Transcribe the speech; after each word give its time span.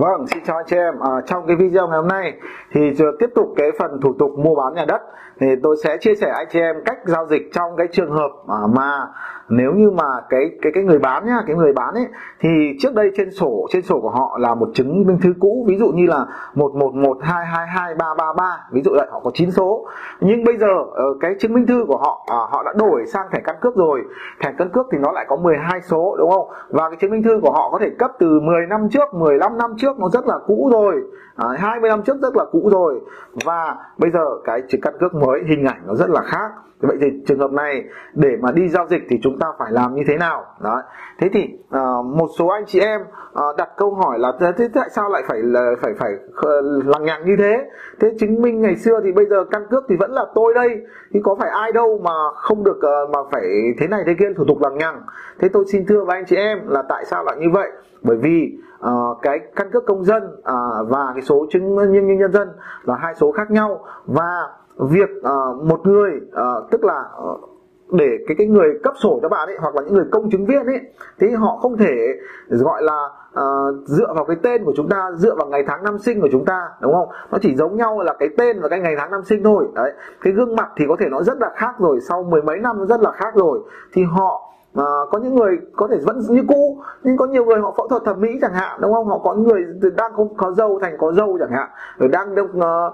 Vâng, 0.00 0.26
xin 0.26 0.44
chào 0.44 0.56
anh 0.56 0.66
chị 0.68 0.76
em. 0.76 0.94
À, 1.00 1.10
trong 1.26 1.46
cái 1.46 1.56
video 1.56 1.88
ngày 1.88 1.96
hôm 1.96 2.08
nay 2.08 2.32
thì 2.72 2.80
tiếp 3.18 3.30
tục 3.34 3.52
cái 3.56 3.70
phần 3.78 4.00
thủ 4.00 4.14
tục 4.18 4.38
mua 4.38 4.54
bán 4.54 4.74
nhà 4.74 4.84
đất 4.88 5.02
thì 5.40 5.46
tôi 5.62 5.76
sẽ 5.84 5.96
chia 6.00 6.14
sẻ 6.14 6.32
anh 6.36 6.46
chị 6.50 6.60
em 6.60 6.76
cách 6.84 6.98
giao 7.04 7.26
dịch 7.26 7.42
trong 7.52 7.76
cái 7.76 7.86
trường 7.92 8.10
hợp 8.10 8.30
à, 8.48 8.60
mà 8.74 9.06
nếu 9.48 9.72
như 9.72 9.90
mà 9.90 10.04
cái 10.28 10.50
cái 10.62 10.72
cái 10.74 10.84
người 10.84 10.98
bán 10.98 11.26
nhá, 11.26 11.38
cái 11.46 11.56
người 11.56 11.72
bán 11.72 11.94
ấy 11.94 12.06
thì 12.40 12.48
trước 12.80 12.94
đây 12.94 13.10
trên 13.16 13.30
sổ 13.30 13.66
trên 13.70 13.82
sổ 13.82 14.00
của 14.00 14.10
họ 14.10 14.38
là 14.40 14.54
một 14.54 14.68
chứng 14.74 15.06
minh 15.06 15.18
thư 15.22 15.34
cũ, 15.40 15.64
ví 15.68 15.78
dụ 15.78 15.88
như 15.88 16.06
là 16.06 16.26
1112222333, 16.54 18.56
ví 18.72 18.82
dụ 18.84 18.90
vậy 18.94 19.06
họ 19.10 19.20
có 19.20 19.30
9 19.34 19.50
số. 19.50 19.86
Nhưng 20.20 20.44
bây 20.44 20.56
giờ 20.56 20.66
ờ, 20.92 21.04
cái 21.20 21.34
chứng 21.38 21.54
minh 21.54 21.66
thư 21.66 21.84
của 21.88 21.96
họ 21.96 22.26
à, 22.26 22.36
họ 22.50 22.62
đã 22.62 22.72
đổi 22.76 23.06
sang 23.06 23.26
thẻ 23.32 23.40
căn 23.44 23.56
cước 23.60 23.76
rồi. 23.76 24.02
Thẻ 24.40 24.52
căn 24.58 24.70
cước 24.72 24.86
thì 24.92 24.98
nó 24.98 25.12
lại 25.12 25.24
có 25.28 25.36
12 25.36 25.80
số 25.80 26.16
đúng 26.18 26.30
không? 26.30 26.48
Và 26.68 26.88
cái 26.88 26.96
chứng 27.00 27.10
minh 27.10 27.22
thư 27.22 27.40
của 27.42 27.52
họ 27.52 27.70
có 27.70 27.78
thể 27.78 27.90
cấp 27.98 28.10
từ 28.18 28.40
10 28.40 28.66
năm 28.66 28.88
trước, 28.90 29.14
15 29.14 29.58
năm 29.58 29.74
trước 29.78 29.89
nó 29.98 30.08
rất 30.08 30.26
là 30.26 30.38
cũ 30.46 30.70
rồi. 30.72 30.94
À, 31.36 31.48
20 31.58 31.90
năm 31.90 32.02
trước 32.02 32.16
rất 32.22 32.36
là 32.36 32.44
cũ 32.52 32.68
rồi. 32.72 33.00
Và 33.44 33.76
bây 33.98 34.10
giờ 34.10 34.24
cái 34.44 34.62
chứng 34.68 34.80
căn 34.80 34.94
cước 35.00 35.14
mới 35.14 35.40
hình 35.48 35.64
ảnh 35.64 35.82
nó 35.86 35.94
rất 35.94 36.10
là 36.10 36.20
khác. 36.20 36.50
Vậy 36.80 36.96
thì 37.00 37.06
trường 37.26 37.38
hợp 37.38 37.52
này 37.52 37.84
để 38.14 38.36
mà 38.40 38.52
đi 38.52 38.68
giao 38.68 38.86
dịch 38.88 39.02
thì 39.08 39.18
chúng 39.22 39.38
ta 39.38 39.46
phải 39.58 39.72
làm 39.72 39.94
như 39.94 40.02
thế 40.08 40.16
nào? 40.16 40.44
Đó 40.60 40.82
thế 41.18 41.28
thì 41.32 41.48
à, 41.70 41.80
một 42.04 42.28
số 42.38 42.46
anh 42.46 42.64
chị 42.66 42.80
em 42.80 43.00
à, 43.34 43.44
đặt 43.58 43.68
câu 43.76 43.94
hỏi 43.94 44.18
là 44.18 44.32
thế 44.56 44.68
tại 44.74 44.88
sao 44.90 45.08
lại 45.08 45.22
phải 45.28 45.38
là 45.42 45.72
phải 45.80 45.92
phải 45.98 46.10
lằng 46.84 47.04
nhằng 47.04 47.24
như 47.26 47.36
thế? 47.38 47.64
Thế 48.00 48.14
chứng 48.20 48.42
minh 48.42 48.60
ngày 48.60 48.76
xưa 48.76 49.00
thì 49.04 49.12
bây 49.12 49.26
giờ 49.26 49.44
căn 49.50 49.66
cước 49.70 49.84
thì 49.88 49.96
vẫn 49.96 50.10
là 50.10 50.26
tôi 50.34 50.54
đây. 50.54 50.68
Thì 51.12 51.20
có 51.24 51.34
phải 51.34 51.50
ai 51.50 51.72
đâu 51.72 52.00
mà 52.02 52.12
không 52.34 52.64
được 52.64 52.82
à, 52.82 52.98
mà 53.12 53.18
phải 53.32 53.42
thế 53.78 53.86
này 53.86 54.02
thế 54.06 54.14
kia 54.18 54.28
thủ 54.36 54.44
tục 54.48 54.60
lằng 54.60 54.78
nhằng? 54.78 55.02
Thế 55.38 55.48
tôi 55.48 55.64
xin 55.72 55.86
thưa 55.86 56.04
với 56.04 56.16
anh 56.16 56.26
chị 56.26 56.36
em 56.36 56.58
là 56.68 56.82
tại 56.88 57.04
sao 57.04 57.24
lại 57.24 57.36
như 57.40 57.50
vậy? 57.52 57.70
Bởi 58.02 58.16
vì 58.16 58.58
uh, 58.86 59.18
cái 59.22 59.38
căn 59.56 59.70
cước 59.72 59.86
công 59.86 60.04
dân 60.04 60.22
uh, 60.24 60.88
và 60.88 61.10
cái 61.14 61.22
số 61.22 61.46
chứng 61.50 61.76
minh 61.76 62.18
nhân 62.18 62.32
dân 62.32 62.48
là 62.84 62.94
hai 62.94 63.14
số 63.14 63.32
khác 63.32 63.50
nhau. 63.50 63.84
Và 64.06 64.48
việc 64.78 65.10
uh, 65.18 65.62
một 65.62 65.86
người 65.86 66.10
uh, 66.32 66.70
tức 66.70 66.84
là 66.84 67.04
uh, 67.22 67.40
để 67.92 68.18
cái 68.28 68.34
cái 68.38 68.46
người 68.46 68.78
cấp 68.82 68.94
sổ 69.02 69.18
cho 69.22 69.28
bạn 69.28 69.48
ấy 69.48 69.56
hoặc 69.60 69.74
là 69.74 69.82
những 69.82 69.94
người 69.94 70.04
công 70.12 70.30
chứng 70.30 70.46
viên 70.46 70.66
ấy 70.66 70.80
thì 71.20 71.30
họ 71.30 71.56
không 71.56 71.76
thể 71.76 71.94
gọi 72.48 72.82
là 72.82 73.08
uh, 73.30 73.76
dựa 73.84 74.12
vào 74.14 74.24
cái 74.24 74.36
tên 74.42 74.64
của 74.64 74.72
chúng 74.76 74.88
ta 74.88 75.10
dựa 75.16 75.34
vào 75.34 75.46
ngày 75.46 75.64
tháng 75.66 75.84
năm 75.84 75.98
sinh 75.98 76.20
của 76.20 76.28
chúng 76.32 76.44
ta 76.44 76.68
đúng 76.80 76.92
không? 76.92 77.08
Nó 77.30 77.38
chỉ 77.42 77.56
giống 77.56 77.76
nhau 77.76 78.02
là 78.02 78.14
cái 78.18 78.28
tên 78.38 78.60
và 78.60 78.68
cái 78.68 78.80
ngày 78.80 78.94
tháng 78.98 79.10
năm 79.10 79.24
sinh 79.24 79.42
thôi. 79.44 79.68
Đấy 79.74 79.92
cái 80.20 80.32
gương 80.32 80.56
mặt 80.56 80.68
thì 80.76 80.84
có 80.88 80.96
thể 81.00 81.06
nó 81.10 81.22
rất 81.22 81.38
là 81.40 81.50
khác 81.54 81.74
rồi 81.78 82.00
sau 82.00 82.22
mười 82.22 82.42
mấy 82.42 82.58
năm 82.58 82.78
nó 82.78 82.86
rất 82.86 83.00
là 83.00 83.12
khác 83.12 83.34
rồi. 83.34 83.60
Thì 83.92 84.02
họ 84.04 84.49
à, 84.74 84.84
có 85.10 85.18
những 85.18 85.34
người 85.34 85.58
có 85.76 85.88
thể 85.90 85.96
vẫn 86.06 86.20
như 86.28 86.42
cũ 86.48 86.82
nhưng 87.02 87.16
có 87.16 87.26
nhiều 87.26 87.44
người 87.44 87.60
họ 87.60 87.74
phẫu 87.76 87.88
thuật 87.88 88.02
thẩm 88.04 88.20
mỹ 88.20 88.38
chẳng 88.40 88.54
hạn 88.54 88.80
đúng 88.80 88.92
không? 88.92 89.06
Họ 89.06 89.18
có 89.18 89.34
người 89.34 89.64
đang 89.96 90.12
không 90.12 90.36
có 90.36 90.52
dâu 90.52 90.78
thành 90.82 90.96
có 90.98 91.12
dâu 91.12 91.36
chẳng 91.40 91.52
hạn 91.52 91.68
rồi 91.98 92.08
đang 92.08 92.32
uh, 92.32 92.50
uh, 92.56 92.92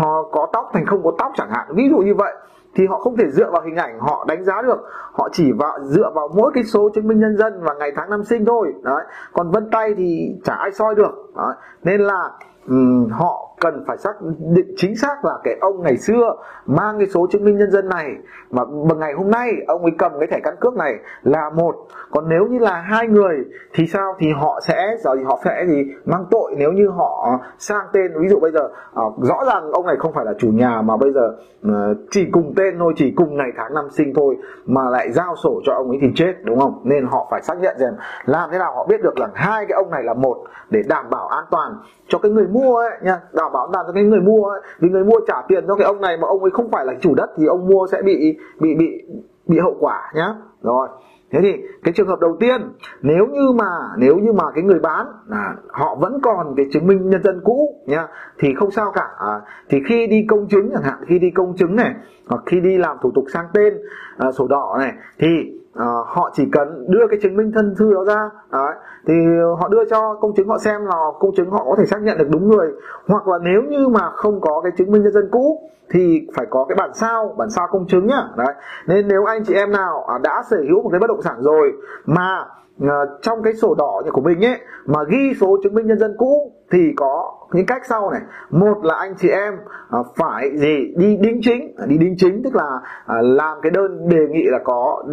họ 0.00 0.22
có 0.32 0.48
tóc 0.52 0.70
thành 0.72 0.86
không 0.86 1.04
có 1.04 1.12
tóc 1.18 1.32
chẳng 1.36 1.50
hạn. 1.50 1.66
Ví 1.70 1.88
dụ 1.90 1.98
như 1.98 2.14
vậy 2.14 2.32
thì 2.74 2.86
họ 2.86 2.98
không 2.98 3.16
thể 3.16 3.30
dựa 3.30 3.50
vào 3.50 3.62
hình 3.62 3.76
ảnh 3.76 4.00
họ 4.00 4.24
đánh 4.28 4.44
giá 4.44 4.62
được. 4.62 4.78
Họ 5.12 5.28
chỉ 5.32 5.52
vào 5.52 5.78
dựa 5.82 6.10
vào 6.14 6.28
mỗi 6.36 6.50
cái 6.54 6.64
số 6.64 6.90
chứng 6.94 7.08
minh 7.08 7.20
nhân 7.20 7.36
dân 7.36 7.60
và 7.62 7.74
ngày 7.74 7.92
tháng 7.96 8.10
năm 8.10 8.24
sinh 8.24 8.44
thôi. 8.44 8.74
Đấy 8.82 9.04
còn 9.32 9.50
vân 9.50 9.70
tay 9.70 9.94
thì 9.96 10.36
chả 10.44 10.54
ai 10.54 10.72
soi 10.72 10.94
được. 10.94 11.30
Đấy. 11.36 11.54
nên 11.82 12.00
là 12.00 12.30
um, 12.68 13.08
họ 13.10 13.53
cần 13.64 13.84
phải 13.86 13.98
xác 13.98 14.12
định 14.54 14.74
chính 14.76 14.96
xác 14.96 15.24
là 15.24 15.32
cái 15.44 15.56
ông 15.60 15.82
ngày 15.82 15.96
xưa 15.96 16.36
mang 16.66 16.98
cái 16.98 17.06
số 17.06 17.26
chứng 17.30 17.44
minh 17.44 17.58
nhân 17.58 17.70
dân 17.70 17.88
này. 17.88 18.10
Mà 18.50 18.62
bằng 18.88 18.98
ngày 18.98 19.12
hôm 19.12 19.30
nay, 19.30 19.52
ông 19.66 19.82
ấy 19.82 19.92
cầm 19.98 20.12
cái 20.20 20.28
thẻ 20.30 20.40
căn 20.44 20.54
cước 20.60 20.74
này 20.74 20.94
là 21.22 21.50
một. 21.50 21.74
Còn 22.10 22.28
nếu 22.28 22.46
như 22.46 22.58
là 22.58 22.74
hai 22.74 23.08
người, 23.08 23.36
thì 23.74 23.86
sao? 23.86 24.14
Thì 24.18 24.26
họ 24.32 24.60
sẽ 24.68 24.96
giờ 25.00 25.10
thì 25.16 25.24
họ 25.24 25.38
sẽ 25.44 25.64
gì? 25.68 25.84
Mang 26.04 26.24
tội 26.30 26.54
nếu 26.58 26.72
như 26.72 26.88
họ 26.88 27.38
sang 27.58 27.86
tên. 27.92 28.12
Ví 28.22 28.28
dụ 28.28 28.40
bây 28.40 28.50
giờ 28.50 28.68
ờ, 28.94 29.04
rõ 29.22 29.44
ràng 29.46 29.72
ông 29.72 29.86
này 29.86 29.96
không 29.98 30.12
phải 30.12 30.24
là 30.24 30.32
chủ 30.38 30.48
nhà 30.48 30.82
mà 30.82 30.96
bây 30.96 31.12
giờ 31.12 31.36
ờ, 31.62 31.94
chỉ 32.10 32.26
cùng 32.32 32.52
tên 32.56 32.78
thôi, 32.78 32.92
chỉ 32.96 33.12
cùng 33.16 33.36
ngày 33.36 33.50
tháng 33.56 33.74
năm 33.74 33.84
sinh 33.90 34.12
thôi 34.14 34.36
mà 34.66 34.82
lại 34.90 35.12
giao 35.12 35.36
sổ 35.36 35.60
cho 35.66 35.72
ông 35.72 35.88
ấy 35.88 35.98
thì 36.02 36.08
chết, 36.14 36.34
đúng 36.44 36.60
không? 36.60 36.80
Nên 36.84 37.06
họ 37.06 37.28
phải 37.30 37.42
xác 37.42 37.58
nhận 37.60 37.76
rằng 37.78 37.94
làm 38.24 38.50
thế 38.52 38.58
nào 38.58 38.72
họ 38.74 38.86
biết 38.86 39.02
được 39.02 39.18
là 39.18 39.28
hai 39.34 39.66
cái 39.68 39.76
ông 39.76 39.90
này 39.90 40.02
là 40.02 40.14
một 40.14 40.36
để 40.70 40.82
đảm 40.88 41.10
bảo 41.10 41.26
an 41.28 41.44
toàn 41.50 41.72
cho 42.08 42.18
cái 42.18 42.32
người 42.32 42.46
mua 42.46 42.76
ấy 42.76 42.90
nha. 43.02 43.20
Đảm 43.32 43.52
bảo 43.54 43.70
an 43.72 43.84
cho 43.86 43.92
cái 43.92 44.04
người 44.04 44.20
mua 44.20 44.44
ấy 44.44 44.60
vì 44.80 44.88
người 44.88 45.04
mua 45.04 45.20
trả 45.26 45.42
tiền 45.48 45.64
cho 45.68 45.74
cái 45.74 45.84
ông 45.84 46.00
này 46.00 46.16
mà 46.16 46.28
ông 46.28 46.42
ấy 46.42 46.50
không 46.50 46.70
phải 46.70 46.86
là 46.86 46.94
chủ 47.00 47.14
đất 47.14 47.30
thì 47.36 47.46
ông 47.46 47.68
mua 47.68 47.86
sẽ 47.92 48.02
bị 48.02 48.38
bị 48.60 48.74
bị 48.74 49.02
bị 49.46 49.58
hậu 49.58 49.76
quả 49.80 50.12
nhá. 50.14 50.34
Rồi 50.62 50.88
thế 51.30 51.40
thì 51.42 51.52
cái 51.84 51.94
trường 51.94 52.08
hợp 52.08 52.20
đầu 52.20 52.36
tiên 52.40 52.60
nếu 53.02 53.26
như 53.26 53.52
mà 53.58 53.70
nếu 53.98 54.16
như 54.16 54.32
mà 54.32 54.44
cái 54.54 54.64
người 54.64 54.78
bán 54.78 55.06
à, 55.30 55.54
họ 55.68 55.94
vẫn 55.94 56.20
còn 56.22 56.54
cái 56.56 56.66
chứng 56.72 56.86
minh 56.86 57.10
nhân 57.10 57.22
dân 57.22 57.40
cũ 57.44 57.82
nhá 57.86 58.06
thì 58.38 58.54
không 58.54 58.70
sao 58.70 58.92
cả. 58.94 59.08
À, 59.18 59.40
thì 59.68 59.78
khi 59.88 60.06
đi 60.06 60.26
công 60.28 60.46
chứng 60.48 60.70
chẳng 60.72 60.82
hạn 60.82 60.98
khi 61.06 61.18
đi 61.18 61.30
công 61.30 61.56
chứng 61.56 61.76
này 61.76 61.94
hoặc 62.28 62.42
khi 62.46 62.60
đi 62.60 62.78
làm 62.78 62.96
thủ 63.02 63.10
tục 63.14 63.24
sang 63.32 63.46
tên 63.54 63.74
à, 64.18 64.32
sổ 64.32 64.46
đỏ 64.48 64.76
này 64.78 64.92
thì 65.18 65.28
à, 65.74 65.86
họ 66.06 66.30
chỉ 66.34 66.44
cần 66.52 66.86
đưa 66.88 67.06
cái 67.10 67.18
chứng 67.22 67.36
minh 67.36 67.52
thân 67.54 67.74
thư 67.78 67.94
đó 67.94 68.04
ra 68.04 68.30
đấy, 68.52 68.74
thì 69.06 69.14
họ 69.58 69.68
đưa 69.68 69.84
cho 69.90 70.14
công 70.20 70.34
chứng 70.34 70.48
họ 70.48 70.58
xem 70.58 70.86
là 70.86 70.96
công 71.20 71.34
chứng 71.36 71.50
họ 71.50 71.64
có 71.64 71.74
thể 71.78 71.86
xác 71.86 72.02
nhận 72.02 72.18
được 72.18 72.28
đúng 72.30 72.48
người. 72.48 72.72
Hoặc 73.08 73.28
là 73.28 73.38
nếu 73.42 73.62
như 73.62 73.88
mà 73.88 74.10
không 74.10 74.40
có 74.40 74.60
cái 74.60 74.72
chứng 74.76 74.90
minh 74.90 75.02
nhân 75.02 75.12
dân 75.12 75.28
cũ 75.30 75.70
thì 75.90 76.28
phải 76.36 76.46
có 76.50 76.64
cái 76.68 76.76
bản 76.76 76.90
sao 76.94 77.34
bản 77.38 77.50
sao 77.50 77.66
công 77.70 77.86
chứng 77.86 78.06
nhá. 78.06 78.22
Đấy. 78.36 78.54
Nên 78.86 79.08
nếu 79.08 79.24
anh 79.24 79.44
chị 79.44 79.54
em 79.54 79.72
nào 79.72 80.04
à, 80.08 80.18
đã 80.22 80.42
sở 80.50 80.56
hữu 80.68 80.82
một 80.82 80.88
cái 80.92 81.00
bất 81.00 81.06
động 81.06 81.22
sản 81.22 81.36
rồi 81.38 81.72
mà 82.06 82.46
Ờ, 82.80 83.18
trong 83.22 83.42
cái 83.42 83.54
sổ 83.54 83.74
đỏ 83.74 84.02
của 84.12 84.20
mình 84.20 84.44
ấy, 84.44 84.56
mà 84.86 85.00
ghi 85.08 85.34
số 85.40 85.58
chứng 85.62 85.74
minh 85.74 85.86
nhân 85.86 85.98
dân 85.98 86.14
cũ 86.18 86.52
thì 86.70 86.92
có 86.96 87.32
những 87.52 87.66
cách 87.66 87.82
sau 87.88 88.10
này. 88.10 88.20
Một 88.50 88.84
là 88.84 88.94
anh 88.94 89.14
chị 89.18 89.28
em 89.28 89.54
ờ, 89.90 90.02
phải 90.16 90.50
gì? 90.56 90.94
Đi 90.96 91.16
đính 91.16 91.40
chính. 91.42 91.74
Ờ, 91.76 91.86
đi 91.86 91.98
đính 91.98 92.14
chính 92.18 92.42
tức 92.44 92.54
là 92.54 92.80
làm 93.22 93.58
cái 93.62 93.70
đơn 93.70 94.08
đề 94.08 94.26
nghị 94.30 94.44
là 94.44 94.58
có 94.64 95.04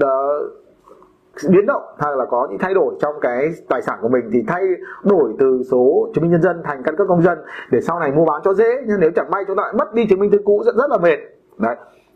biến 1.49 1.65
động 1.65 1.81
hay 1.99 2.11
là 2.15 2.25
có 2.25 2.47
những 2.49 2.59
thay 2.59 2.73
đổi 2.73 2.95
trong 3.01 3.15
cái 3.21 3.49
tài 3.69 3.81
sản 3.81 3.99
của 4.01 4.09
mình 4.09 4.29
thì 4.33 4.43
thay 4.47 4.63
đổi 5.03 5.33
từ 5.39 5.61
số 5.71 6.09
chứng 6.13 6.21
minh 6.21 6.31
nhân 6.31 6.41
dân 6.41 6.61
thành 6.63 6.83
căn 6.83 6.95
cước 6.97 7.07
công 7.07 7.21
dân 7.21 7.39
để 7.71 7.81
sau 7.81 7.99
này 7.99 8.11
mua 8.11 8.25
bán 8.25 8.41
cho 8.43 8.53
dễ. 8.53 8.83
Nhưng 8.87 8.99
nếu 8.99 9.11
chẳng 9.15 9.31
may 9.31 9.43
chúng 9.47 9.57
ta 9.57 9.63
lại 9.63 9.73
mất 9.77 9.93
đi 9.93 10.07
chứng 10.07 10.19
minh 10.19 10.31
thư 10.31 10.37
cũ, 10.45 10.63
rất 10.65 10.75
rất 10.75 10.89
là 10.89 10.97
mệt. 10.97 11.17
Đấy 11.57 11.75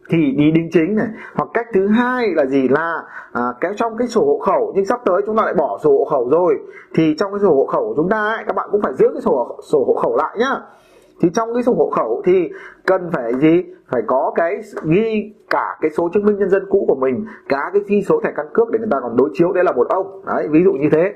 thì 0.09 0.31
đi 0.37 0.51
đính 0.51 0.69
chính 0.71 0.95
này. 0.95 1.07
Hoặc 1.35 1.49
cách 1.53 1.67
thứ 1.73 1.87
hai 1.87 2.27
là 2.35 2.45
gì? 2.45 2.67
Là 2.67 3.03
à, 3.31 3.41
kéo 3.61 3.73
trong 3.75 3.97
cái 3.97 4.07
sổ 4.07 4.25
hộ 4.25 4.39
khẩu 4.39 4.71
nhưng 4.75 4.85
sắp 4.85 4.99
tới 5.05 5.21
chúng 5.25 5.37
ta 5.37 5.43
lại 5.45 5.53
bỏ 5.53 5.79
sổ 5.83 5.89
hộ 5.91 6.05
khẩu 6.05 6.29
rồi 6.29 6.55
thì 6.93 7.15
trong 7.19 7.31
cái 7.31 7.39
sổ 7.39 7.55
hộ 7.55 7.65
khẩu 7.65 7.87
của 7.87 7.93
chúng 7.95 8.09
ta 8.09 8.17
ấy, 8.17 8.43
các 8.47 8.55
bạn 8.55 8.69
cũng 8.71 8.81
phải 8.81 8.93
giữ 8.93 9.07
cái 9.13 9.21
sổ 9.21 9.57
sổ 9.63 9.83
hộ 9.87 9.93
khẩu 9.93 10.17
lại 10.17 10.37
nhá. 10.39 10.61
Thì 11.21 11.29
trong 11.33 11.53
cái 11.53 11.63
sổ 11.63 11.73
hộ 11.73 11.89
khẩu 11.89 12.21
thì 12.25 12.49
cần 12.85 13.09
phải 13.13 13.33
gì? 13.33 13.63
Phải 13.87 14.01
có 14.07 14.31
cái 14.35 14.61
ghi 14.83 15.33
cả 15.49 15.77
cái 15.81 15.91
số 15.91 16.09
chứng 16.13 16.25
minh 16.25 16.37
nhân 16.37 16.49
dân 16.49 16.65
cũ 16.69 16.85
của 16.87 16.95
mình 16.95 17.25
cả 17.49 17.69
cái 17.73 17.81
ghi 17.87 18.01
số 18.01 18.21
thẻ 18.23 18.31
căn 18.35 18.45
cước 18.53 18.71
để 18.71 18.79
người 18.79 18.87
ta 18.91 18.99
còn 19.01 19.17
đối 19.17 19.29
chiếu. 19.33 19.51
Đấy 19.51 19.63
là 19.63 19.71
một 19.71 19.87
ông. 19.89 20.21
Đấy 20.25 20.47
ví 20.51 20.63
dụ 20.63 20.71
như 20.73 20.89
thế 20.91 21.13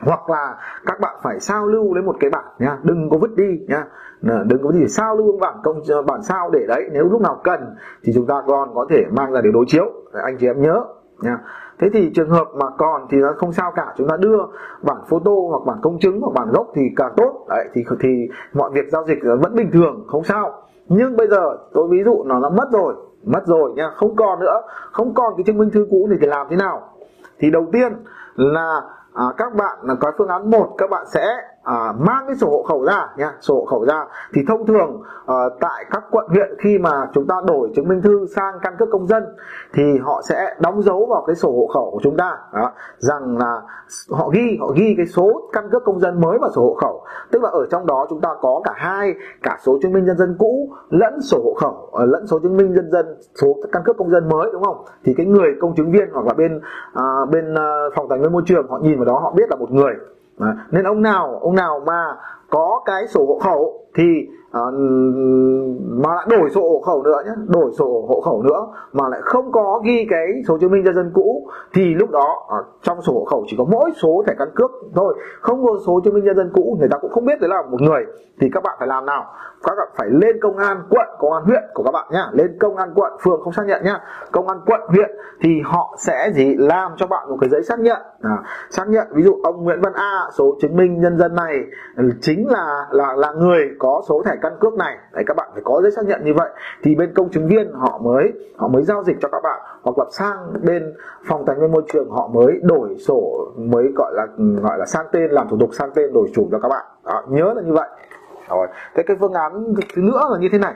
hoặc 0.00 0.30
là 0.30 0.56
các 0.86 1.00
bạn 1.00 1.16
phải 1.22 1.40
sao 1.40 1.66
lưu 1.66 1.94
lấy 1.94 2.02
một 2.02 2.16
cái 2.20 2.30
bản 2.30 2.44
nha 2.58 2.78
đừng 2.82 3.10
có 3.10 3.18
vứt 3.18 3.30
đi 3.36 3.60
nha 3.68 3.84
đừng 4.20 4.62
có 4.62 4.72
gì 4.72 4.88
sao 4.88 5.16
lưu 5.16 5.38
bản 5.40 5.54
công 5.64 5.80
bản 6.06 6.22
sao 6.22 6.50
để 6.52 6.66
đấy 6.68 6.88
nếu 6.92 7.08
lúc 7.10 7.20
nào 7.20 7.40
cần 7.44 7.74
thì 8.04 8.12
chúng 8.14 8.26
ta 8.26 8.42
còn 8.46 8.74
có 8.74 8.86
thể 8.90 9.04
mang 9.16 9.32
ra 9.32 9.40
để 9.40 9.50
đối 9.54 9.64
chiếu. 9.68 9.92
Anh 10.12 10.36
chị 10.40 10.46
em 10.46 10.62
nhớ 10.62 10.84
nha 11.22 11.38
thế 11.78 11.88
thì 11.92 12.10
trường 12.14 12.30
hợp 12.30 12.48
mà 12.54 12.66
còn 12.78 13.06
thì 13.10 13.18
nó 13.18 13.32
không 13.36 13.52
sao 13.52 13.72
cả 13.76 13.94
chúng 13.96 14.08
ta 14.08 14.16
đưa 14.16 14.38
bản 14.82 14.96
photo 15.08 15.32
hoặc 15.50 15.62
bản 15.66 15.78
công 15.82 15.98
chứng 15.98 16.20
hoặc 16.20 16.32
bản 16.34 16.48
gốc 16.52 16.66
thì 16.74 16.82
càng 16.96 17.12
tốt. 17.16 17.46
Đấy 17.48 17.68
thì 17.74 17.84
thì 18.00 18.28
mọi 18.52 18.70
việc 18.70 18.88
giao 18.92 19.04
dịch 19.04 19.18
vẫn 19.40 19.54
bình 19.54 19.70
thường 19.72 20.04
không 20.08 20.24
sao. 20.24 20.62
Nhưng 20.88 21.16
bây 21.16 21.28
giờ 21.28 21.56
tôi 21.72 21.88
ví 21.90 22.02
dụ 22.04 22.24
nó 22.24 22.40
đã 22.40 22.48
mất 22.48 22.68
rồi 22.72 22.94
mất 23.24 23.46
rồi 23.46 23.72
nha 23.76 23.90
không 23.96 24.16
còn 24.16 24.40
nữa. 24.40 24.62
Không 24.92 25.14
còn 25.14 25.32
cái 25.36 25.44
chứng 25.44 25.58
minh 25.58 25.70
thư 25.70 25.86
cũ 25.90 26.08
thì, 26.10 26.16
thì 26.20 26.26
làm 26.26 26.46
thế 26.50 26.56
nào? 26.56 26.82
Thì 27.38 27.50
đầu 27.50 27.66
tiên 27.72 27.92
là 28.36 28.80
à, 29.16 29.24
các 29.36 29.54
bạn 29.54 29.78
là 29.82 29.94
có 30.00 30.12
phương 30.18 30.28
án 30.28 30.50
một 30.50 30.74
các 30.78 30.90
bạn 30.90 31.06
sẽ 31.06 31.26
à, 31.66 31.92
mang 31.98 32.24
cái 32.26 32.36
sổ 32.36 32.50
hộ 32.50 32.62
khẩu 32.62 32.84
ra 32.84 33.08
nha 33.16 33.32
sổ 33.40 33.54
hộ 33.54 33.64
khẩu 33.64 33.84
ra. 33.84 34.06
Thì 34.34 34.42
thông 34.48 34.66
thường 34.66 35.02
à, 35.26 35.34
tại 35.60 35.84
các 35.90 36.04
quận 36.10 36.26
huyện 36.28 36.48
khi 36.58 36.78
mà 36.78 37.08
chúng 37.14 37.26
ta 37.26 37.34
đổi 37.46 37.70
chứng 37.76 37.88
minh 37.88 38.02
thư 38.02 38.26
sang 38.36 38.54
căn 38.62 38.74
cước 38.78 38.88
công 38.92 39.06
dân 39.06 39.24
thì 39.74 39.82
họ 39.98 40.22
sẽ 40.28 40.54
đóng 40.60 40.82
dấu 40.82 41.06
vào 41.06 41.24
cái 41.26 41.36
sổ 41.36 41.52
hộ 41.52 41.66
khẩu 41.74 41.90
của 41.90 42.00
chúng 42.02 42.16
ta. 42.16 42.38
Đó, 42.54 42.72
rằng 42.98 43.38
là 43.38 43.62
họ 44.10 44.28
ghi 44.28 44.58
họ 44.60 44.72
ghi 44.76 44.94
cái 44.96 45.06
số 45.06 45.48
căn 45.52 45.70
cước 45.70 45.84
công 45.84 46.00
dân 46.00 46.20
mới 46.20 46.38
vào 46.38 46.50
sổ 46.54 46.62
hộ 46.62 46.74
khẩu. 46.74 47.04
Tức 47.30 47.42
là 47.42 47.50
ở 47.50 47.66
trong 47.70 47.86
đó 47.86 48.06
chúng 48.10 48.20
ta 48.20 48.28
có 48.40 48.60
cả 48.64 48.72
hai 48.76 49.14
cả 49.42 49.58
số 49.62 49.78
chứng 49.82 49.92
minh 49.92 50.04
nhân 50.04 50.18
dân 50.18 50.36
cũ 50.38 50.68
lẫn 50.90 51.20
sổ 51.20 51.40
hộ 51.44 51.54
khẩu 51.60 51.88
ờ, 51.92 52.04
lẫn 52.06 52.26
số 52.26 52.38
chứng 52.38 52.56
minh 52.56 52.74
nhân 52.74 52.90
dân 52.92 53.06
số 53.42 53.56
căn 53.72 53.82
cước 53.84 53.96
công 53.96 54.10
dân 54.10 54.28
mới 54.28 54.50
đúng 54.52 54.62
không? 54.62 54.84
Thì 55.04 55.14
cái 55.16 55.26
người 55.26 55.54
công 55.60 55.74
chứng 55.74 55.92
viên 55.92 56.08
hoặc 56.12 56.26
là 56.26 56.34
bên 56.34 56.60
à, 56.94 57.04
bên 57.30 57.54
à, 57.54 57.68
phòng 57.96 58.06
tài 58.08 58.18
nguyên 58.18 58.32
môi 58.32 58.42
trường 58.46 58.68
họ 58.68 58.78
nhìn 58.82 58.96
vào 58.96 59.04
đó 59.04 59.18
họ 59.18 59.32
biết 59.36 59.50
là 59.50 59.56
một 59.56 59.70
người. 59.70 59.94
À, 60.38 60.66
nên 60.70 60.84
ông 60.84 61.02
nào 61.02 61.38
ông 61.42 61.54
nào 61.54 61.82
mà 61.86 62.16
có 62.50 62.82
cái 62.84 63.06
sổ 63.06 63.26
hộ 63.26 63.38
khẩu 63.38 63.86
thì 63.94 64.28
uh, 64.48 64.74
mà 65.82 66.14
lại 66.14 66.26
đổi 66.30 66.50
sổ 66.50 66.60
hộ 66.60 66.80
khẩu 66.80 67.02
nữa 67.02 67.22
nhé 67.26 67.32
đổi 67.48 67.70
sổ 67.78 68.06
hộ 68.08 68.20
khẩu 68.20 68.42
nữa 68.42 68.66
mà 68.92 69.08
lại 69.08 69.20
không 69.22 69.52
có 69.52 69.80
ghi 69.84 70.06
cái 70.10 70.26
số 70.48 70.58
chứng 70.58 70.72
minh 70.72 70.84
nhân 70.84 70.94
dân 70.94 71.10
cũ 71.14 71.48
thì 71.74 71.94
lúc 71.94 72.10
đó 72.10 72.46
uh, 72.46 72.82
trong 72.82 73.02
sổ 73.02 73.12
hộ 73.12 73.24
khẩu 73.24 73.44
chỉ 73.48 73.56
có 73.58 73.64
mỗi 73.64 73.90
số 74.02 74.24
thẻ 74.26 74.34
căn 74.38 74.48
cước 74.54 74.70
thôi 74.94 75.14
không 75.40 75.64
có 75.66 75.78
số 75.86 76.00
chứng 76.04 76.14
minh 76.14 76.24
nhân 76.24 76.36
dân 76.36 76.50
cũ 76.54 76.76
người 76.80 76.88
ta 76.88 76.98
cũng 76.98 77.10
không 77.10 77.24
biết 77.24 77.40
đấy 77.40 77.50
là 77.50 77.62
một 77.62 77.80
người. 77.80 78.04
Thì 78.40 78.48
các 78.52 78.62
bạn 78.62 78.76
phải 78.78 78.88
làm 78.88 79.06
nào? 79.06 79.24
Các 79.62 79.74
bạn 79.78 79.88
phải 79.96 80.08
lên 80.10 80.36
công 80.42 80.56
an 80.56 80.82
quận 80.90 81.08
công 81.18 81.32
an 81.32 81.44
huyện 81.44 81.62
của 81.74 81.82
các 81.82 81.90
bạn 81.90 82.06
nhá 82.10 82.28
lên 82.32 82.56
công 82.60 82.76
an 82.76 82.92
quận 82.94 83.12
phường 83.22 83.40
không 83.40 83.52
xác 83.52 83.66
nhận 83.66 83.84
nhá 83.84 84.00
công 84.32 84.48
an 84.48 84.60
quận 84.66 84.80
huyện 84.88 85.10
thì 85.40 85.60
họ 85.64 85.96
sẽ 85.98 86.30
gì? 86.34 86.54
Làm 86.58 86.92
cho 86.96 87.06
bạn 87.06 87.28
một 87.30 87.36
cái 87.40 87.50
giấy 87.50 87.62
xác 87.62 87.80
nhận. 87.80 87.98
À, 88.22 88.42
xác 88.70 88.88
nhận 88.88 89.06
ví 89.14 89.22
dụ 89.22 89.40
ông 89.42 89.64
Nguyễn 89.64 89.80
Văn 89.80 89.92
A 89.92 90.28
số 90.32 90.56
chứng 90.60 90.76
minh 90.76 91.00
nhân 91.00 91.18
dân 91.18 91.34
này 91.34 91.62
chính 92.20 92.35
chính 92.36 92.48
là 92.48 92.86
là 92.90 93.14
là 93.16 93.32
người 93.32 93.70
có 93.78 94.02
số 94.08 94.22
thẻ 94.22 94.36
căn 94.42 94.52
cước 94.60 94.74
này. 94.74 94.96
Đấy 95.12 95.24
các 95.26 95.36
bạn 95.36 95.48
phải 95.52 95.62
có 95.64 95.80
giấy 95.82 95.90
xác 95.90 96.06
nhận 96.06 96.24
như 96.24 96.34
vậy. 96.34 96.50
Thì 96.82 96.94
bên 96.94 97.14
công 97.14 97.30
chứng 97.30 97.48
viên 97.48 97.72
họ 97.72 97.98
mới 97.98 98.32
họ 98.56 98.68
mới 98.68 98.82
giao 98.82 99.04
dịch 99.04 99.16
cho 99.20 99.28
các 99.28 99.42
bạn. 99.42 99.60
Hoặc 99.82 99.98
là 99.98 100.04
sang 100.10 100.36
bên 100.62 100.94
phòng 101.28 101.44
tài 101.46 101.56
nguyên 101.56 101.72
môi 101.72 101.82
trường 101.92 102.10
họ 102.10 102.28
mới 102.28 102.60
đổi 102.62 102.96
sổ 102.98 103.52
mới 103.56 103.92
gọi 103.96 104.12
là 104.14 104.26
gọi 104.62 104.78
là 104.78 104.86
sang 104.86 105.06
tên 105.12 105.30
làm 105.30 105.48
thủ 105.48 105.56
tục 105.60 105.70
sang 105.72 105.90
tên 105.94 106.12
đổi 106.12 106.28
chủ 106.34 106.48
cho 106.52 106.58
các 106.58 106.68
bạn. 106.68 106.84
Đó, 107.04 107.22
nhớ 107.28 107.52
là 107.56 107.62
như 107.62 107.72
vậy. 107.72 107.88
Rồi 108.48 108.66
thế 108.94 109.02
cái 109.06 109.16
phương 109.20 109.32
án 109.32 109.74
thứ 109.94 110.02
nữa 110.02 110.20
là 110.30 110.38
như 110.38 110.48
thế 110.52 110.58
này. 110.58 110.74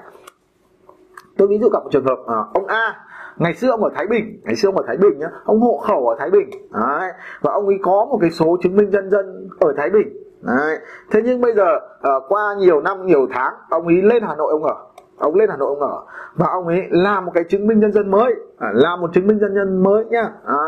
Tôi 1.36 1.48
ví 1.48 1.58
dụ 1.58 1.68
gặp 1.68 1.82
một 1.82 1.90
trường 1.92 2.04
hợp 2.04 2.18
à, 2.26 2.36
ông 2.54 2.66
A 2.66 2.96
ngày 3.36 3.54
xưa 3.54 3.70
ông 3.70 3.84
ở 3.84 3.90
Thái 3.94 4.06
Bình 4.06 4.40
ngày 4.44 4.56
xưa 4.56 4.68
ông 4.68 4.76
ở 4.76 4.84
Thái 4.86 4.96
Bình 4.96 5.18
nhá 5.18 5.26
ông 5.44 5.60
hộ 5.60 5.78
khẩu 5.86 6.08
ở 6.08 6.16
Thái 6.18 6.30
Bình. 6.30 6.50
Đấy. 6.70 7.12
và 7.40 7.52
ông 7.52 7.66
ấy 7.66 7.78
có 7.82 8.06
một 8.10 8.18
cái 8.20 8.30
số 8.30 8.56
chứng 8.62 8.76
minh 8.76 8.90
nhân 8.90 9.10
dân 9.10 9.48
ở 9.60 9.72
Thái 9.76 9.90
Bình 9.90 10.08
đấy. 10.42 10.78
thế 11.10 11.20
nhưng 11.24 11.40
bây 11.40 11.54
giờ 11.54 11.76
uh, 11.76 12.22
qua 12.28 12.54
nhiều 12.58 12.80
năm 12.80 13.06
nhiều 13.06 13.26
tháng 13.30 13.54
ông 13.70 13.86
ấy 13.86 14.02
lên 14.02 14.22
Hà 14.22 14.34
Nội 14.34 14.50
ông 14.50 14.64
ở. 14.64 14.74
Ông 15.18 15.34
lên 15.34 15.50
Hà 15.50 15.56
Nội 15.56 15.68
ông 15.68 15.80
ở. 15.80 16.02
Và 16.34 16.46
ông 16.46 16.66
ấy 16.66 16.82
làm 16.90 17.24
một 17.24 17.32
cái 17.34 17.44
chứng 17.48 17.66
minh 17.66 17.80
nhân 17.80 17.92
dân 17.92 18.10
mới. 18.10 18.34
À, 18.58 18.68
làm 18.74 19.00
một 19.00 19.10
chứng 19.14 19.26
minh 19.26 19.38
nhân 19.38 19.54
dân 19.54 19.82
mới 19.82 20.04
nhá 20.04 20.32
à, 20.44 20.64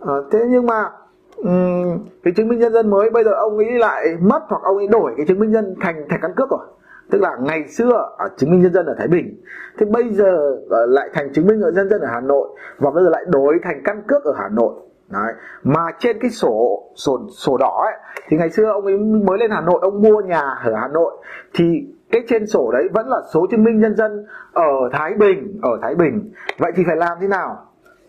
à, 0.00 0.14
thế 0.30 0.38
nhưng 0.50 0.66
mà 0.66 0.90
um, 1.36 1.98
cái 2.22 2.34
chứng 2.36 2.48
minh 2.48 2.58
nhân 2.58 2.72
dân 2.72 2.90
mới 2.90 3.10
bây 3.10 3.24
giờ 3.24 3.30
ông 3.30 3.56
ấy 3.56 3.70
lại 3.70 4.06
mất 4.20 4.42
hoặc 4.48 4.62
ông 4.62 4.76
ấy 4.76 4.86
đổi 4.86 5.12
cái 5.16 5.26
chứng 5.26 5.38
minh 5.40 5.50
nhân 5.50 5.74
thành 5.80 6.06
thẻ 6.10 6.16
căn 6.22 6.32
cước 6.36 6.50
rồi. 6.50 6.66
Tức 7.10 7.22
là 7.22 7.36
ngày 7.40 7.68
xưa 7.68 8.08
ở 8.18 8.28
chứng 8.36 8.50
minh 8.50 8.62
nhân 8.62 8.72
dân 8.72 8.86
ở 8.86 8.94
Thái 8.98 9.08
Bình. 9.08 9.42
Thế 9.78 9.86
bây 9.86 10.12
giờ 10.12 10.56
ờ, 10.70 10.86
lại 10.86 11.08
thành 11.14 11.32
chứng 11.32 11.46
minh 11.46 11.60
nhân 11.60 11.88
dân 11.88 12.00
ở 12.00 12.08
Hà 12.12 12.20
Nội. 12.20 12.48
Và 12.78 12.90
bây 12.90 13.04
giờ 13.04 13.10
lại 13.10 13.24
đổi 13.28 13.58
thành 13.62 13.82
căn 13.84 14.02
cước 14.08 14.24
ở 14.24 14.32
Hà 14.36 14.48
Nội. 14.48 14.74
Đấy. 15.12 15.32
mà 15.62 15.86
trên 15.98 16.18
cái 16.20 16.30
sổ 16.30 16.82
sổ 16.94 17.18
sổ 17.30 17.56
đỏ 17.56 17.82
ấy, 17.84 17.94
thì 18.28 18.36
ngày 18.36 18.50
xưa 18.50 18.64
ông 18.64 18.84
ấy 18.84 18.98
mới 18.98 19.38
lên 19.38 19.50
Hà 19.50 19.60
Nội, 19.60 19.78
ông 19.82 20.02
mua 20.02 20.20
nhà 20.20 20.40
ở 20.64 20.74
Hà 20.74 20.88
Nội. 20.88 21.16
Thì 21.54 21.64
cái 22.10 22.22
trên 22.28 22.46
sổ 22.46 22.70
đấy 22.72 22.88
vẫn 22.94 23.08
là 23.08 23.16
số 23.34 23.46
chứng 23.50 23.64
minh 23.64 23.80
nhân 23.80 23.96
dân 23.96 24.26
ở 24.52 24.88
Thái 24.92 25.14
Bình, 25.18 25.58
ở 25.62 25.70
Thái 25.82 25.94
Bình. 25.94 26.32
Vậy 26.58 26.72
thì 26.76 26.82
phải 26.86 26.96
làm 26.96 27.18
thế 27.20 27.28
nào? 27.28 27.56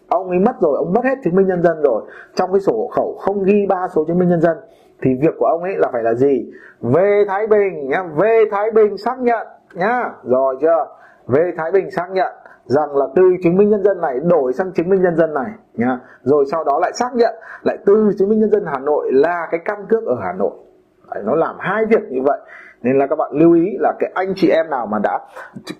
Ông 0.07 0.29
ấy 0.29 0.39
mất 0.39 0.55
rồi, 0.61 0.77
ông 0.77 0.93
mất 0.93 1.01
hết 1.03 1.15
chứng 1.23 1.35
minh 1.35 1.47
nhân 1.47 1.63
dân 1.63 1.81
rồi. 1.81 2.03
Trong 2.35 2.53
cái 2.53 2.59
sổ 2.59 2.73
hộ 2.73 2.87
khẩu 2.87 3.17
không 3.19 3.43
ghi 3.43 3.65
ba 3.69 3.87
số 3.95 4.05
chứng 4.07 4.19
minh 4.19 4.29
nhân 4.29 4.41
dân, 4.41 4.57
thì 5.01 5.11
việc 5.21 5.33
của 5.39 5.45
ông 5.45 5.63
ấy 5.63 5.73
là 5.77 5.89
phải 5.93 6.03
là 6.03 6.13
gì? 6.13 6.51
Về 6.81 7.25
Thái 7.27 7.47
Bình 7.47 7.89
nhá, 7.89 8.03
về 8.15 8.43
Thái 8.51 8.71
Bình 8.71 8.97
xác 8.97 9.19
nhận 9.19 9.47
nhá. 9.73 10.09
Rồi 10.23 10.55
chưa? 10.61 10.87
Về 11.27 11.51
Thái 11.57 11.71
Bình 11.71 11.91
xác 11.91 12.07
nhận 12.11 12.33
rằng 12.65 12.95
là 12.95 13.05
từ 13.15 13.23
chứng 13.43 13.57
minh 13.57 13.69
nhân 13.69 13.83
dân 13.83 14.01
này 14.01 14.19
đổi 14.19 14.53
sang 14.53 14.71
chứng 14.71 14.89
minh 14.89 15.01
nhân 15.01 15.15
dân 15.15 15.33
này 15.33 15.51
nhá. 15.73 15.99
Rồi 16.21 16.45
sau 16.51 16.63
đó 16.63 16.79
lại 16.81 16.91
xác 16.93 17.09
nhận 17.15 17.35
lại 17.63 17.77
từ 17.85 18.11
chứng 18.19 18.29
minh 18.29 18.39
nhân 18.39 18.51
dân 18.51 18.65
Hà 18.65 18.79
Nội 18.79 19.09
là 19.13 19.47
cái 19.51 19.59
căn 19.65 19.85
cước 19.89 20.03
ở 20.05 20.15
Hà 20.21 20.33
Nội. 20.33 20.51
Đấy, 21.15 21.23
nó 21.25 21.35
làm 21.35 21.55
hai 21.59 21.85
việc 21.85 22.03
như 22.09 22.21
vậy 22.21 22.39
nên 22.83 22.97
là 22.97 23.07
các 23.07 23.15
bạn 23.15 23.31
lưu 23.33 23.53
ý 23.53 23.77
là 23.79 23.93
cái 23.99 24.11
anh 24.15 24.33
chị 24.35 24.49
em 24.49 24.69
nào 24.69 24.85
mà 24.85 24.99
đã 25.03 25.19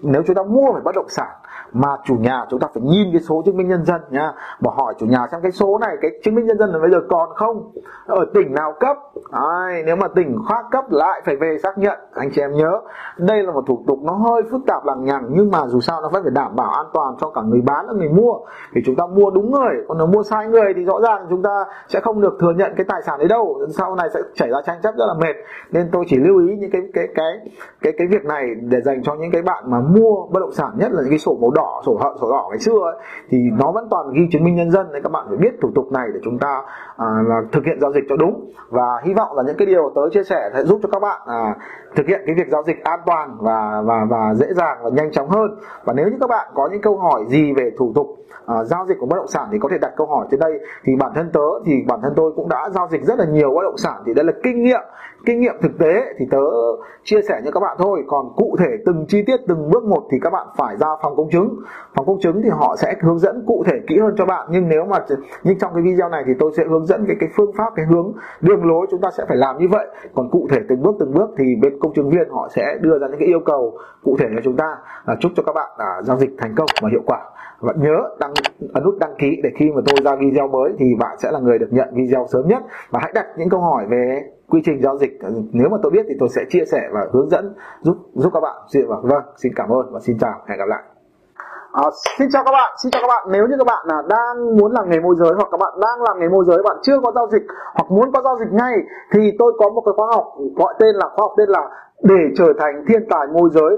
nếu 0.01 0.21
chúng 0.27 0.35
ta 0.35 0.43
mua 0.43 0.71
phải 0.73 0.81
bất 0.85 0.95
động 0.95 1.09
sản 1.09 1.31
mà 1.73 1.89
chủ 2.05 2.15
nhà 2.15 2.45
chúng 2.49 2.59
ta 2.59 2.67
phải 2.73 2.83
nhìn 2.83 3.07
cái 3.11 3.21
số 3.21 3.41
chứng 3.45 3.57
minh 3.57 3.67
nhân 3.67 3.85
dân 3.85 4.01
nha, 4.09 4.33
mà 4.59 4.71
hỏi 4.75 4.93
chủ 4.99 5.05
nhà 5.05 5.27
xem 5.31 5.41
cái 5.41 5.51
số 5.51 5.77
này 5.77 5.95
cái 6.01 6.11
chứng 6.23 6.35
minh 6.35 6.45
nhân 6.45 6.57
dân 6.57 6.69
là 6.69 6.79
bây 6.79 6.91
giờ 6.91 7.01
còn 7.09 7.29
không? 7.35 7.71
Ở 8.05 8.25
tỉnh 8.33 8.53
nào 8.53 8.73
cấp? 8.79 8.97
Ai, 9.31 9.83
nếu 9.85 9.95
mà 9.95 10.07
tỉnh 10.07 10.35
khác 10.49 10.65
cấp 10.71 10.85
lại 10.89 11.21
phải 11.25 11.35
về 11.35 11.57
xác 11.63 11.77
nhận. 11.77 11.99
Anh 12.13 12.29
chị 12.33 12.41
em 12.41 12.51
nhớ 12.51 12.81
đây 13.17 13.43
là 13.43 13.51
một 13.51 13.63
thủ 13.67 13.83
tục 13.87 13.99
nó 14.03 14.13
hơi 14.13 14.41
phức 14.51 14.61
tạp 14.67 14.85
lằng 14.85 15.03
nhằng 15.03 15.23
nhưng 15.29 15.51
mà 15.51 15.67
dù 15.67 15.79
sao 15.79 16.01
nó 16.01 16.09
vẫn 16.09 16.23
phải 16.23 16.31
đảm 16.35 16.55
bảo 16.55 16.69
an 16.69 16.85
toàn 16.93 17.15
cho 17.21 17.29
cả 17.29 17.41
người 17.41 17.61
bán 17.61 17.87
lẫn 17.87 17.97
người 17.97 18.09
mua. 18.09 18.33
Thì 18.75 18.81
chúng 18.85 18.95
ta 18.95 19.05
mua 19.05 19.29
đúng 19.29 19.51
người 19.51 19.85
còn 19.87 19.97
nếu 19.97 20.07
mua 20.07 20.23
sai 20.23 20.47
người 20.47 20.73
thì 20.75 20.83
rõ 20.83 20.99
ràng 21.01 21.25
chúng 21.29 21.43
ta 21.43 21.65
sẽ 21.87 21.99
không 21.99 22.21
được 22.21 22.37
thừa 22.41 22.53
nhận 22.55 22.73
cái 22.77 22.85
tài 22.89 23.01
sản 23.01 23.19
đấy 23.19 23.27
đâu. 23.27 23.59
Sau 23.69 23.95
này 23.95 24.09
sẽ 24.13 24.19
xảy 24.35 24.49
ra 24.49 24.57
tranh 24.65 24.77
chấp 24.83 24.95
rất 24.97 25.05
là 25.07 25.13
mệt. 25.13 25.35
Nên 25.71 25.89
tôi 25.91 26.05
chỉ 26.07 26.17
lưu 26.17 26.47
ý 26.47 26.55
những 26.55 26.71
cái 26.71 26.81
cái 26.93 27.07
cái 27.15 27.39
cái 27.81 27.93
cái 27.97 28.07
việc 28.07 28.25
này 28.25 28.45
để 28.61 28.81
dành 28.81 29.03
cho 29.03 29.15
những 29.15 29.31
cái 29.31 29.41
bạn 29.41 29.63
mà 29.67 29.79
mua 29.79 30.27
bất 30.31 30.39
động 30.39 30.51
sản 30.51 30.69
nhất 30.77 30.91
là 30.91 31.01
những 31.01 31.09
cái 31.09 31.19
sổ 31.19 31.37
màu 31.41 31.51
đỏ 31.51 31.81
sổ 31.85 31.97
hận 32.03 32.13
sổ 32.21 32.31
đỏ 32.31 32.47
ngày 32.49 32.59
xưa 32.59 32.79
ấy, 32.83 32.95
thì 33.29 33.37
nó 33.59 33.71
vẫn 33.71 33.87
toàn 33.89 34.13
ghi 34.13 34.27
chứng 34.31 34.43
minh 34.43 34.55
nhân 34.55 34.71
dân 34.71 34.91
nên 34.93 35.03
các 35.03 35.11
bạn 35.11 35.25
phải 35.27 35.37
biết 35.37 35.51
thủ 35.61 35.69
tục 35.75 35.91
này 35.91 36.07
để 36.13 36.19
chúng 36.23 36.39
ta 36.39 36.61
à, 36.97 37.07
là 37.27 37.41
thực 37.51 37.65
hiện 37.65 37.79
giao 37.81 37.91
dịch 37.91 38.03
cho 38.09 38.15
đúng. 38.15 38.51
Và 38.69 39.01
hy 39.03 39.13
vọng 39.13 39.35
là 39.35 39.43
những 39.43 39.57
cái 39.57 39.65
điều 39.65 39.91
tớ 39.95 40.01
chia 40.11 40.23
sẻ 40.23 40.49
sẽ 40.53 40.63
giúp 40.63 40.79
cho 40.83 40.89
các 40.91 40.99
bạn 40.99 41.21
à, 41.25 41.55
thực 41.95 42.07
hiện 42.07 42.21
cái 42.25 42.35
việc 42.35 42.47
giao 42.51 42.63
dịch 42.63 42.83
an 42.83 42.99
toàn 43.05 43.37
và 43.39 43.81
và 43.85 44.05
và 44.09 44.33
dễ 44.33 44.47
dàng 44.53 44.77
và 44.83 44.89
nhanh 44.93 45.11
chóng 45.11 45.29
hơn. 45.29 45.55
Và 45.85 45.93
nếu 45.93 46.05
như 46.05 46.17
các 46.21 46.29
bạn 46.29 46.47
có 46.53 46.69
những 46.71 46.81
câu 46.81 46.97
hỏi 46.97 47.25
gì 47.27 47.53
về 47.53 47.71
thủ 47.77 47.91
tục 47.95 48.07
à, 48.45 48.63
giao 48.63 48.85
dịch 48.85 48.97
của 48.99 49.05
bất 49.05 49.15
động 49.15 49.27
sản 49.27 49.47
thì 49.51 49.59
có 49.59 49.69
thể 49.71 49.77
đặt 49.77 49.91
câu 49.97 50.07
hỏi 50.07 50.27
trên 50.31 50.39
đây. 50.39 50.59
Thì 50.83 50.95
bản 50.95 51.11
thân 51.15 51.29
tớ 51.33 51.47
thì 51.65 51.73
bản 51.87 51.99
thân 52.03 52.13
tôi 52.15 52.31
cũng 52.35 52.49
đã 52.49 52.69
giao 52.69 52.87
dịch 52.91 53.03
rất 53.03 53.19
là 53.19 53.25
nhiều 53.25 53.53
bất 53.55 53.63
động 53.63 53.77
sản 53.77 54.03
thì 54.05 54.13
đây 54.13 54.25
là 54.25 54.33
kinh 54.43 54.63
nghiệm 54.63 54.81
kinh 55.25 55.39
nghiệm 55.39 55.55
thực 55.61 55.71
tế. 55.79 56.03
Thì 56.19 56.25
tớ 56.31 56.39
chia 57.03 57.21
sẻ 57.29 57.41
cho 57.45 57.51
các 57.51 57.59
bạn 57.59 57.77
thôi. 57.79 58.03
Còn 58.07 58.33
cụ 58.35 58.55
thể 58.59 58.69
từng 58.85 59.05
chi 59.07 59.23
tiết 59.27 59.37
từng 59.47 59.69
bước 59.69 59.83
một 59.83 60.03
thì 60.11 60.17
các 60.21 60.29
bạn 60.29 60.47
phải 60.57 60.77
ra 60.77 60.87
phòng 61.03 61.15
công 61.15 61.29
chứng. 61.29 61.59
Phòng 61.95 62.05
công 62.05 62.19
chứng 62.19 62.41
thì 62.43 62.49
họ 62.49 62.75
sẽ 62.75 62.95
hướng 63.01 63.19
dẫn 63.19 63.43
cụ 63.47 63.63
thể 63.67 63.79
kỹ 63.87 63.99
hơn 63.99 64.15
cho 64.17 64.25
bạn. 64.25 64.47
Nhưng 64.51 64.69
nếu 64.69 64.85
mà 64.85 64.99
nhưng 65.43 65.59
trong 65.59 65.73
cái 65.73 65.83
video 65.83 66.09
này 66.09 66.23
thì 66.27 66.33
tôi 66.39 66.51
sẽ 66.57 66.63
hướng 66.69 66.85
dẫn 66.85 67.05
cái 67.07 67.15
cái 67.19 67.29
phương 67.35 67.51
pháp 67.57 67.73
cái 67.75 67.85
hướng 67.85 68.13
đường 68.41 68.65
lối 68.65 68.87
chúng 68.91 69.01
ta 69.01 69.09
sẽ 69.17 69.25
phải 69.27 69.37
làm 69.37 69.57
như 69.57 69.67
vậy. 69.71 69.87
Còn 70.15 70.29
cụ 70.31 70.47
thể 70.51 70.59
từng 70.69 70.81
bước 70.81 70.95
từng 70.99 71.13
bước 71.13 71.29
thì 71.37 71.55
bên 71.61 71.79
công 71.79 71.93
chứng 71.93 72.09
viên 72.09 72.29
họ 72.29 72.49
sẽ 72.55 72.77
đưa 72.81 72.99
ra 72.99 73.07
những 73.07 73.19
cái 73.19 73.27
yêu 73.27 73.39
cầu 73.45 73.77
cụ 74.03 74.17
thể 74.19 74.25
cho 74.35 74.41
chúng 74.43 74.57
ta. 74.57 74.77
Là 75.05 75.15
chúc 75.19 75.31
cho 75.35 75.43
các 75.45 75.55
bạn 75.55 75.69
à, 75.77 76.01
giao 76.01 76.17
dịch 76.17 76.31
thành 76.37 76.53
công 76.55 76.67
và 76.81 76.89
hiệu 76.91 77.01
quả 77.05 77.19
và 77.63 77.73
nhớ 77.77 77.97
đăng 78.19 78.33
ấn 78.73 78.83
nút 78.83 78.95
đăng 78.99 79.15
ký 79.17 79.39
để 79.43 79.49
khi 79.57 79.71
mà 79.75 79.81
tôi 79.85 79.97
ra 80.05 80.15
video 80.19 80.47
mới 80.47 80.71
thì 80.79 80.85
bạn 80.99 81.17
sẽ 81.19 81.31
là 81.31 81.39
người 81.39 81.59
được 81.59 81.69
nhận 81.71 81.87
video 81.93 82.25
sớm 82.29 82.47
nhất. 82.47 82.63
Và 82.89 82.99
hãy 83.03 83.11
đặt 83.15 83.25
những 83.37 83.49
câu 83.49 83.59
hỏi 83.59 83.85
về 83.89 84.21
quy 84.49 84.61
trình 84.65 84.81
giao 84.81 84.97
dịch. 84.97 85.19
Nếu 85.51 85.69
mà 85.69 85.77
tôi 85.83 85.91
biết 85.91 86.05
thì 86.09 86.15
tôi 86.19 86.29
sẽ 86.29 86.41
chia 86.49 86.65
sẻ 86.71 86.81
và 86.93 87.01
hướng 87.13 87.29
dẫn 87.29 87.55
giúp 87.81 87.97
giúp 88.13 88.29
các 88.33 88.39
bạn. 88.39 88.55
Xin 88.73 88.87
vâng, 88.87 89.01
vâng 89.03 89.23
xin 89.37 89.51
cảm 89.55 89.69
ơn 89.69 89.93
và 89.93 89.99
xin 89.99 90.17
chào. 90.19 90.33
Hẹn 90.47 90.59
gặp 90.59 90.67
lại. 90.67 90.83
À, 91.73 91.83
xin 92.17 92.27
chào 92.31 92.43
các 92.43 92.51
bạn, 92.51 92.71
xin 92.83 92.91
chào 92.91 93.01
các 93.01 93.07
bạn. 93.07 93.27
Nếu 93.31 93.47
như 93.47 93.55
các 93.57 93.67
bạn 93.67 93.85
là 93.87 94.03
đang 94.09 94.57
muốn 94.57 94.71
làm 94.71 94.89
nghề 94.89 94.99
môi 94.99 95.15
giới 95.19 95.33
hoặc 95.35 95.47
các 95.51 95.57
bạn 95.57 95.73
đang 95.81 96.01
làm 96.01 96.19
nghề 96.19 96.29
môi 96.29 96.45
giới 96.47 96.57
bạn 96.63 96.77
chưa 96.81 96.99
có 97.03 97.11
giao 97.15 97.27
dịch 97.31 97.43
hoặc 97.73 97.91
muốn 97.91 98.11
có 98.11 98.21
giao 98.21 98.37
dịch 98.39 98.51
ngay 98.51 98.73
thì 99.13 99.31
tôi 99.39 99.53
có 99.59 99.69
một 99.69 99.81
cái 99.85 99.93
khóa 99.97 100.07
học 100.15 100.25
gọi 100.55 100.73
tên 100.79 100.95
là 100.95 101.05
khóa 101.15 101.23
học 101.23 101.31
tên 101.37 101.49
là 101.49 101.69
để 102.03 102.21
trở 102.37 102.53
thành 102.59 102.85
thiên 102.87 103.03
tài 103.09 103.27
môi 103.27 103.49
giới 103.53 103.77